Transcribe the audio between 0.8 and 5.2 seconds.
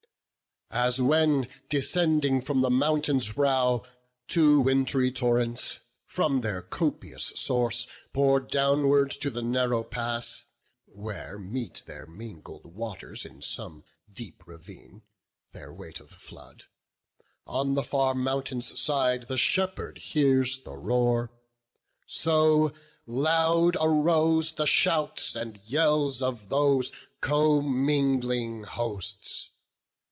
when, descending from the mountain's brow, Two wintry